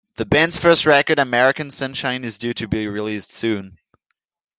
The 0.15 0.25
band's 0.25 0.57
first 0.57 0.87
record 0.87 1.19
"American 1.19 1.69
Sunshine" 1.69 2.23
is 2.23 2.39
due 2.39 2.55
to 2.55 2.67
be 2.67 2.87
released 2.87 3.31
soon. 3.33 3.77